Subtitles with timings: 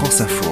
[0.00, 0.50] France Info.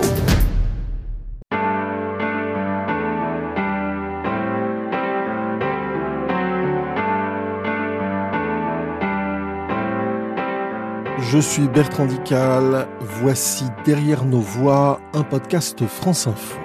[11.19, 16.59] Je suis Bertrand Dical, voici Derrière nos voix, un podcast France Info.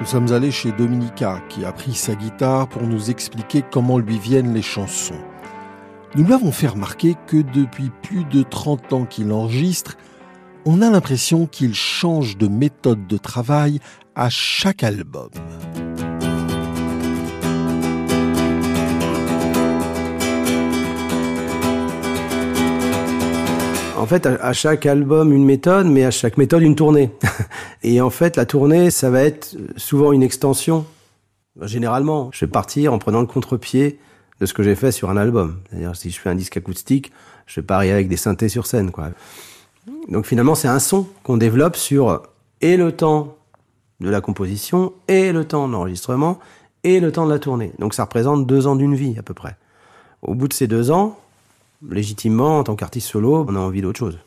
[0.00, 4.18] Nous sommes allés chez Dominica, qui a pris sa guitare pour nous expliquer comment lui
[4.18, 5.20] viennent les chansons.
[6.14, 9.98] Nous l'avons fait remarquer que depuis plus de 30 ans qu'il enregistre,
[10.64, 13.80] on a l'impression qu'il change de méthode de travail
[14.14, 15.30] à chaque album.
[23.96, 27.10] En fait, à chaque album, une méthode, mais à chaque méthode, une tournée.
[27.82, 30.86] Et en fait, la tournée, ça va être souvent une extension.
[31.60, 34.00] Généralement, je vais partir en prenant le contre-pied
[34.40, 35.60] de ce que j'ai fait sur un album.
[35.68, 37.12] C'est-à-dire, si je fais un disque acoustique,
[37.46, 39.10] je vais pas avec des synthés sur scène, quoi.
[40.08, 42.22] Donc finalement, c'est un son qu'on développe sur
[42.60, 43.36] et le temps
[44.00, 46.38] de la composition, et le temps de l'enregistrement,
[46.84, 47.72] et le temps de la tournée.
[47.78, 49.56] Donc ça représente deux ans d'une vie, à peu près.
[50.22, 51.18] Au bout de ces deux ans,
[51.88, 54.18] légitimement, en tant qu'artiste solo, on a envie d'autre chose.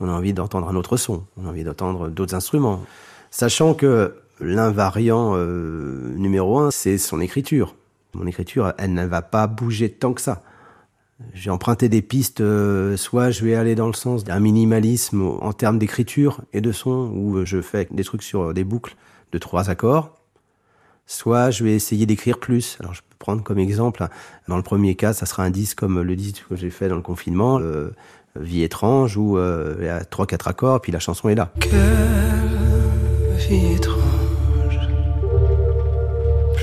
[0.00, 2.82] On a envie d'entendre un autre son, on a envie d'entendre d'autres instruments.
[3.30, 7.74] Sachant que l'invariant euh, numéro un, c'est son écriture.
[8.14, 10.42] Mon écriture, elle ne va pas bouger tant que ça.
[11.34, 15.52] J'ai emprunté des pistes, euh, soit je vais aller dans le sens d'un minimalisme en
[15.52, 18.96] termes d'écriture et de son, où je fais des trucs sur des boucles
[19.32, 20.18] de trois accords,
[21.06, 22.76] soit je vais essayer d'écrire plus.
[22.80, 24.06] Alors je peux prendre comme exemple,
[24.48, 26.96] dans le premier cas, ça sera un disque comme le disque que j'ai fait dans
[26.96, 27.90] le confinement, euh,
[28.34, 31.52] Vie étrange, où euh, il y a trois quatre accords, puis la chanson est là.
[31.60, 31.72] Quelle
[33.36, 34.80] vie étrange,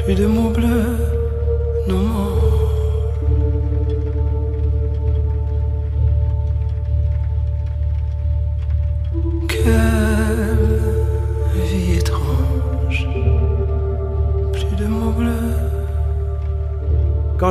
[0.03, 0.97] plus de mots bleus,
[1.87, 2.48] non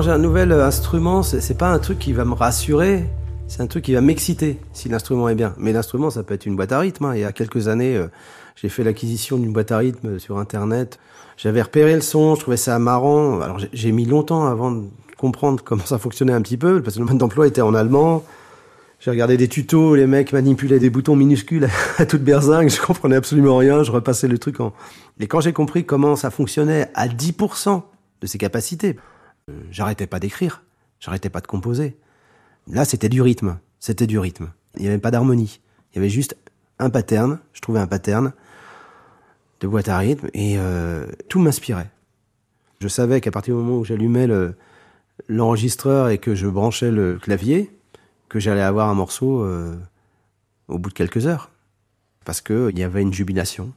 [0.03, 3.05] J'ai un nouvel instrument, c'est pas un truc qui va me rassurer,
[3.49, 5.55] c'est un truc qui va m'exciter si l'instrument est bien.
[5.59, 7.07] Mais l'instrument, ça peut être une boîte à rythme.
[7.07, 7.15] hein.
[7.15, 8.07] Il y a quelques années, euh,
[8.55, 10.99] j'ai fait l'acquisition d'une boîte à rythme sur Internet.
[11.37, 13.41] J'avais repéré le son, je trouvais ça marrant.
[13.41, 14.85] Alors j'ai- mis longtemps avant de
[15.17, 18.25] comprendre comment ça fonctionnait un petit peu, parce que le mode d'emploi était en allemand.
[19.01, 23.17] J'ai regardé des tutos, les mecs manipulaient des boutons minuscules à toute berzingue, je comprenais
[23.17, 24.73] absolument rien, je repassais le truc en...
[25.21, 27.83] Et quand j'ai compris comment ça fonctionnait à 10%
[28.21, 29.01] de ses capacités, euh,
[29.71, 30.63] j'arrêtais pas d'écrire,
[31.01, 31.97] j'arrêtais pas de composer.
[32.71, 34.51] Là, c'était du rythme, c'était du rythme.
[34.77, 35.61] Il n'y avait pas d'harmonie,
[35.93, 36.37] il y avait juste
[36.79, 38.33] un pattern, je trouvais un pattern
[39.61, 41.91] de boîte à rythme et euh, tout m'inspirait.
[42.81, 44.55] Je savais qu'à partir du moment où j'allumais le-
[45.29, 47.71] l'enregistreur et que je branchais le clavier,
[48.29, 49.77] que j'allais avoir un morceau euh,
[50.69, 51.51] au bout de quelques heures.
[52.25, 53.73] Parce que il y avait une jubilation.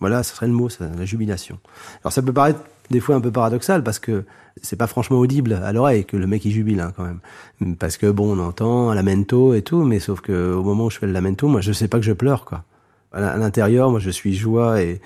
[0.00, 1.58] Voilà, ce serait le mot, la jubilation.
[2.02, 2.60] Alors ça peut paraître
[2.90, 4.24] des fois un peu paradoxal parce que
[4.62, 7.76] c'est pas franchement audible à l'oreille que le mec il jubile hein, quand même.
[7.76, 10.98] Parce que bon, on entend lamento et tout, mais sauf que au moment où je
[10.98, 12.64] fais le lamento, moi je sais pas que je pleure quoi.
[13.12, 15.00] À l'intérieur, moi je suis joie et,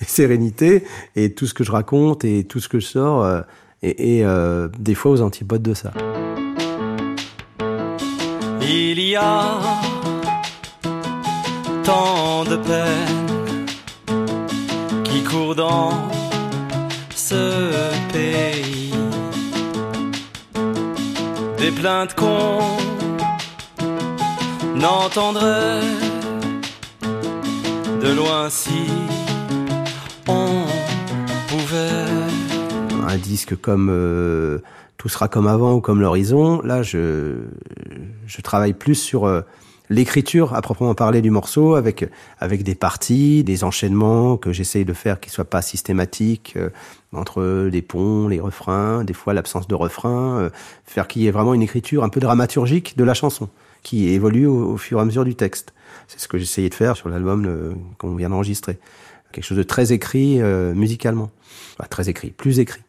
[0.00, 0.84] sérénité
[1.16, 3.40] et tout ce que je raconte et tout ce que je sors euh,
[3.82, 5.92] et, et, euh, des fois aux antipodes de ça.
[8.62, 9.58] Il y a
[11.84, 13.66] tant de peine
[15.04, 15.90] qui court dans
[17.28, 18.92] ce pays.
[21.58, 22.58] Des plaintes qu'on
[24.76, 25.80] n'entendrait
[28.02, 28.84] de loin si
[30.28, 30.66] on
[31.48, 33.06] pouvait.
[33.08, 34.58] un disque comme euh,
[34.98, 37.36] Tout sera comme avant ou comme l'horizon, là je,
[38.26, 39.40] je travaille plus sur euh,
[39.90, 42.08] l'écriture à proprement parler du morceau avec
[42.38, 46.70] avec des parties, des enchaînements que j'essaye de faire qui soient pas systématiques euh,
[47.12, 50.50] entre les ponts, les refrains, des fois l'absence de refrain, euh,
[50.84, 53.48] faire qu'il y ait vraiment une écriture un peu dramaturgique de la chanson
[53.82, 55.74] qui évolue au, au fur et à mesure du texte.
[56.08, 58.78] C'est ce que j'essayais de faire sur l'album qu'on vient d'enregistrer.
[59.34, 61.32] Quelque chose de très écrit euh, musicalement.
[61.72, 62.82] Enfin, très écrit, plus écrit.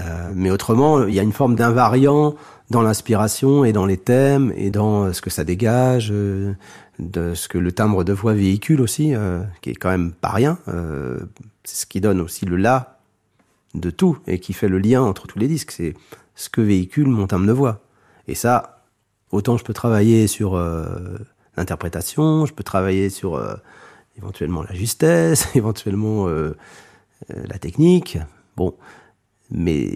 [0.00, 2.36] Euh, mais autrement, il y a une forme d'invariant
[2.72, 6.54] dans l'inspiration et dans les thèmes et dans euh, ce que ça dégage, euh,
[6.98, 10.30] de ce que le timbre de voix véhicule aussi, euh, qui est quand même pas
[10.30, 10.58] rien.
[11.64, 12.98] C'est ce qui donne aussi le là
[13.74, 15.70] de tout et qui fait le lien entre tous les disques.
[15.70, 15.94] C'est
[16.34, 17.80] ce que véhicule mon timbre de voix.
[18.26, 18.84] Et ça,
[19.30, 20.56] autant je peux travailler sur
[21.56, 23.40] l'interprétation, je peux travailler sur
[24.16, 26.28] éventuellement la justesse, éventuellement
[27.28, 28.18] la technique.
[28.56, 28.74] Bon,
[29.52, 29.90] mais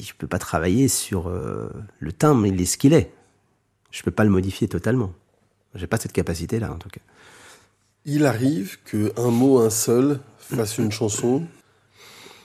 [0.00, 1.68] je peux pas travailler sur euh,
[1.98, 3.12] le timbre, il est ce qu'il est.
[3.90, 5.12] Je peux pas le modifier totalement.
[5.74, 7.00] J'ai pas cette capacité-là, en tout cas.
[8.06, 11.42] Il arrive que un mot, un seul, fasse une chanson.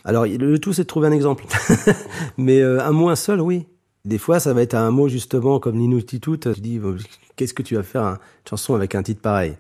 [0.04, 1.46] Alors, le tout, c'est de trouver un exemple.
[2.38, 3.68] Mais euh, un mot, un seul, oui.
[4.04, 6.40] Des fois, ça va être un mot, justement, comme l'inuttitut.
[6.44, 6.98] Je dis, bon,
[7.36, 8.18] qu'est-ce que tu vas faire une
[8.50, 9.56] chanson avec un titre pareil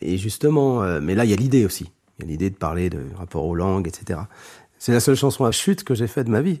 [0.00, 1.92] Et justement, euh, mais là, il y a l'idée aussi.
[2.18, 4.20] Il y a l'idée de parler de rapport aux langues, etc.
[4.78, 6.60] C'est la seule chanson à chute que j'ai faite de ma vie.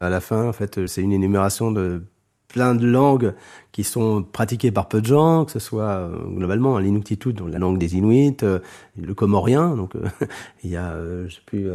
[0.00, 2.02] À la fin, en fait, c'est une énumération de
[2.48, 3.34] plein de langues
[3.72, 7.58] qui sont pratiquées par peu de gens, que ce soit euh, globalement l'inuktitut, donc la
[7.58, 8.58] langue des Inuits, euh,
[8.96, 10.00] le comorien, donc euh,
[10.64, 10.94] il y a,
[11.26, 11.68] je sais plus,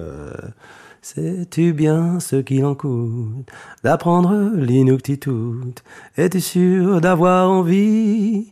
[1.01, 3.47] sais-tu bien ce qu'il en coûte
[3.83, 5.75] d'apprendre l'inuktitut?
[6.17, 8.51] Es-tu sûr d'avoir envie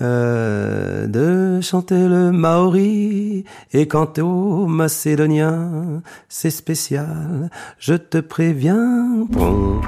[0.00, 9.26] de chanter le maori et quant au macédonien, c'est spécial, je te préviens.
[9.30, 9.80] Bon.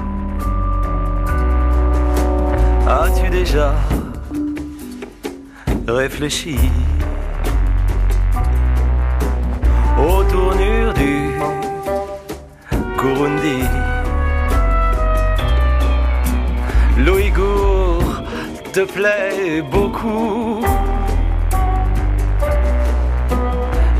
[2.87, 3.73] As-tu déjà
[5.87, 6.57] réfléchi
[9.99, 11.31] aux tournures du
[12.97, 13.63] Kurundi?
[18.71, 20.63] Te plaît beaucoup.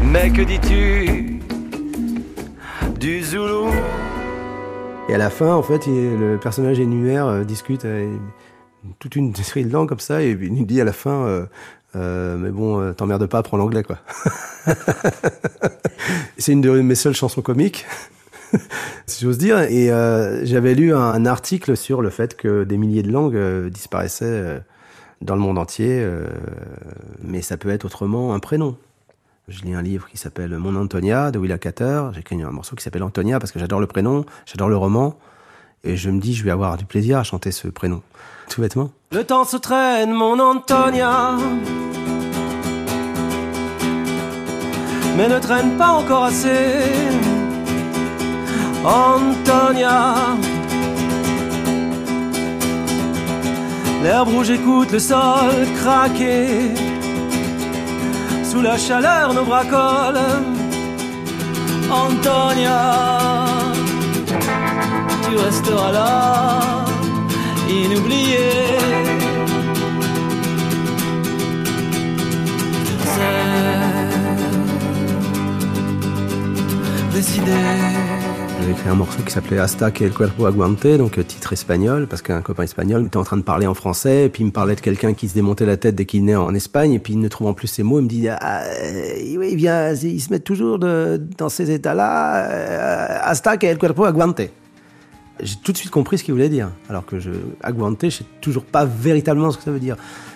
[0.03, 1.39] Mais que dis-tu
[2.99, 3.69] du Zoulou
[5.09, 7.85] Et à la fin, en fait, le personnage énumère, euh, discute
[8.99, 11.45] toute une série de langues comme ça, et il nous dit à la fin, euh,
[11.95, 13.99] euh, mais bon, euh, t'emmerdes pas, prends l'anglais, quoi.
[16.37, 17.85] c'est une de mes seules chansons comiques,
[19.07, 19.87] si j'ose dire, et
[20.43, 24.61] j'avais lu un, article sur le fait que des milliers de langues disparaissaient
[25.21, 26.05] dans le monde entier,
[27.23, 28.77] mais ça peut être autrement un prénom.
[29.47, 32.09] Je lis un livre qui s'appelle Mon Antonia de Willa Cater.
[32.11, 35.17] J'ai écrit un morceau qui s'appelle Antonia parce que j'adore le prénom, j'adore le roman.
[35.85, 38.01] Et je me dis, je vais avoir du plaisir à chanter ce prénom.
[38.49, 38.91] Tout bêtement.
[39.13, 41.37] Le temps se traîne, mon Antonia.
[45.15, 47.36] Mais ne traîne pas encore assez.
[48.87, 50.15] Antonia.
[54.03, 56.73] L'herbe rouge écoute le sol craquer.
[58.43, 60.43] Sous la chaleur, nos bras collent.
[61.91, 63.47] Antonia
[65.29, 66.85] tu resteras là,
[67.69, 68.37] inoublié.
[77.13, 77.86] décidé.
[78.77, 82.21] Écrit un morceau qui s'appelait Hasta que el cuerpo aguante, donc euh, titre espagnol, parce
[82.21, 84.75] qu'un copain espagnol était en train de parler en français, et puis il me parlait
[84.75, 87.27] de quelqu'un qui se démontait la tête dès qu'il naît en Espagne, et puis ne
[87.27, 88.61] trouvant plus ses mots, il me dit ah,
[89.35, 94.05] oui, il vient, il se met toujours dans ces états-là, euh, hasta que el cuerpo
[94.05, 94.41] aguante
[95.39, 96.69] j'ai tout de suite compris ce qu'il voulait dire.
[96.89, 97.31] Alors que je,
[97.61, 99.95] aguante, je sais toujours pas véritablement ce que ça veut dire.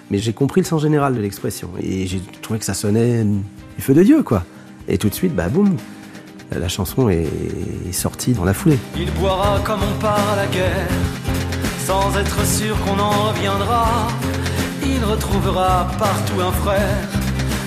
[0.09, 1.69] Mais j'ai compris le sens général de l'expression.
[1.79, 4.43] Et j'ai trouvé que ça sonnait du feu de Dieu, quoi.
[4.88, 5.75] Et tout de suite, bah boum,
[6.59, 8.77] la chanson est sortie dans la foulée.
[8.98, 10.88] Il boira comme on part à la guerre,
[11.86, 14.07] sans être sûr qu'on en reviendra.
[14.83, 17.07] Il retrouvera partout un frère,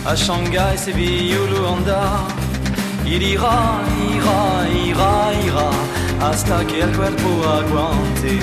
[0.06, 2.02] à Shanghai, Séville ou Luanda.
[3.06, 3.80] Il ira,
[4.14, 5.70] ira, ira, ira
[6.20, 8.38] hasta que el cuerpo aguante.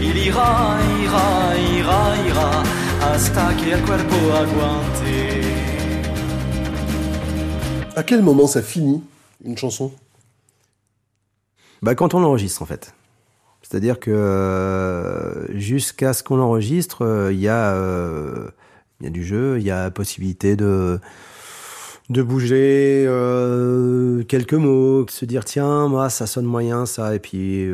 [0.00, 2.62] Il ira, ira, ira, ira,
[3.02, 5.40] hasta que el cuerpo aguante.
[7.96, 9.02] À quel moment ça finit?
[9.44, 9.92] Une chanson?
[11.82, 12.94] Bah quand on l'enregistre en fait.
[13.62, 18.48] C'est-à-dire que euh, jusqu'à ce qu'on l'enregistre, euh, il y a euh,
[19.00, 20.98] il y a du jeu, il y a possibilité de
[22.08, 23.06] de bouger
[24.26, 27.70] quelques mots, de se dire tiens, moi ça sonne moyen ça, et puis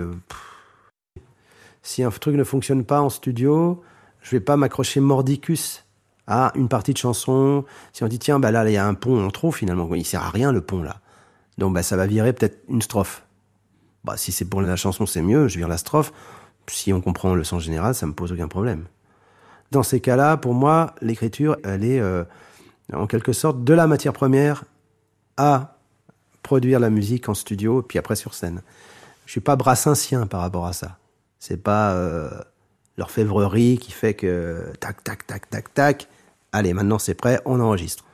[1.83, 3.83] si un truc ne fonctionne pas en studio,
[4.21, 5.85] je vais pas m'accrocher mordicus
[6.27, 7.65] à une partie de chanson.
[7.95, 10.05] Si on dit tiens, bah là il y a un pont en trop finalement, il
[10.05, 11.01] sert à rien le pont là,
[11.59, 13.25] donc bah ça va virer peut-être une strophe.
[14.05, 16.13] Bah si c'est pour la chanson c'est mieux, je vire la strophe.
[16.69, 18.87] Si on comprend le sens général, ça me pose aucun problème.
[19.71, 22.25] Dans ces cas-là, pour moi, l'écriture, elle est euh,
[22.93, 24.65] en quelque sorte de la matière première
[25.37, 25.79] à
[26.43, 28.63] produire la musique en studio puis après sur scène.
[29.27, 30.99] Je suis pas brassincien par rapport à ça.
[31.39, 32.31] C'est pas euh,
[32.97, 36.09] l'orfèvrerie qui fait que tac tac tac tac tac.
[36.53, 38.05] Allez, maintenant c'est prêt, on enregistre.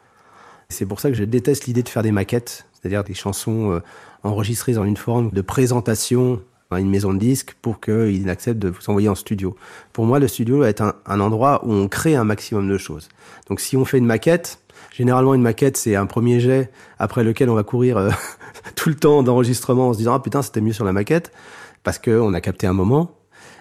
[0.68, 3.80] C'est pour ça que je déteste l'idée de faire des maquettes, c'est-à-dire des chansons euh,
[4.24, 8.68] enregistrées dans une forme de présentation à une maison de disques pour qu'ils acceptent de
[8.68, 9.54] vous envoyer en studio.
[9.92, 13.08] Pour moi, le studio va être un, endroit où on crée un maximum de choses.
[13.48, 14.58] Donc si on fait une maquette,
[14.90, 18.10] Généralement, une maquette, c'est un premier jet après lequel on va courir euh,
[18.74, 21.32] tout le temps d'enregistrement en se disant ah putain c'était mieux sur la maquette
[21.82, 23.12] parce que on a capté un moment.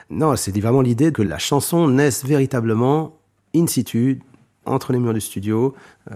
[0.09, 3.17] Non, c'est vraiment l'idée que la chanson naisse véritablement
[3.55, 4.19] in situ
[4.65, 5.73] entre les murs du studio,
[6.11, 6.15] euh,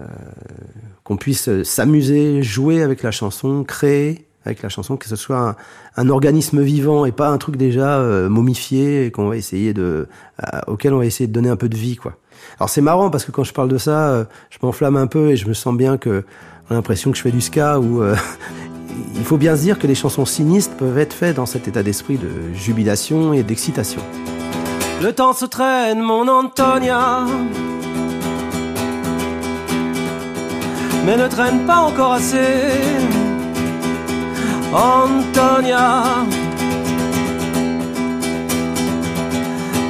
[1.04, 5.56] qu'on puisse s'amuser, jouer avec la chanson, créer avec la chanson, que ce soit
[5.96, 10.06] un, organisme vivant et pas un truc déjà euh, momifié qu'on va essayer de,
[10.44, 12.16] euh, auquel on va essayer de donner un peu de vie, quoi.
[12.60, 15.36] Alors c'est marrant parce que quand je parle de ça, je m'enflamme un peu et
[15.36, 16.22] je me sens bien que
[16.68, 18.02] on a l'impression que je fais du ska ou
[19.16, 21.82] il faut bien se dire que les chansons sinistres peuvent être faites dans cet état
[21.82, 24.00] d'esprit de jubilation et d'excitation.
[25.02, 27.24] Le temps se traîne, mon Antonia.
[31.06, 32.98] Mais ne traîne pas encore assez.
[34.72, 36.02] Antonia.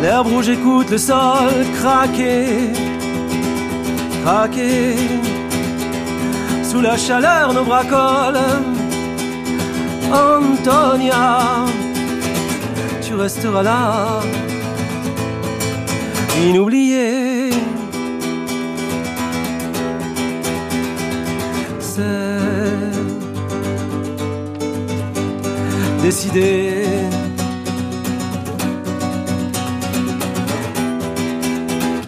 [0.02, 2.70] L'herbe rouge écoute le sol craquer,
[4.22, 4.94] craquer.
[6.62, 8.62] Sous la chaleur, nos bras collent.
[10.12, 11.64] Antonia,
[13.00, 14.20] tu resteras là,
[16.46, 17.25] inoublié.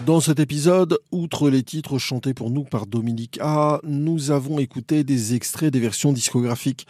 [0.05, 5.03] Dans cet épisode, outre les titres chantés pour nous par Dominique A, nous avons écouté
[5.03, 6.87] des extraits des versions discographiques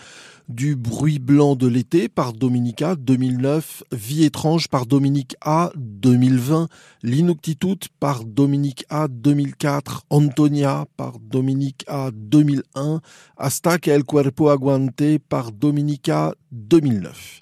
[0.50, 6.68] du bruit blanc de l'été par Dominique A 2009, Vie étrange par Dominique A 2020,
[7.03, 13.01] L'Inuktitut par Dominique A 2004, Antonia par Dominique A 2001,
[13.38, 17.41] Hasta que el cuerpo aguante par Dominique A 2009.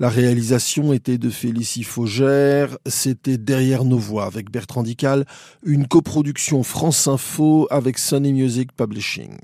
[0.00, 5.26] La réalisation était de Félicie Faugère, c'était Derrière nos voix avec Bertrand Dical,
[5.62, 9.38] une coproduction France Info avec Sony Music Publishing.